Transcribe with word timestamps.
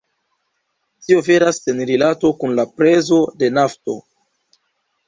Tio 1.07 1.19
veras 1.27 1.59
sen 1.65 1.83
rilato 1.91 2.33
kun 2.41 2.59
la 2.61 2.67
prezo 2.81 3.21
de 3.45 3.53
nafto. 3.61 4.01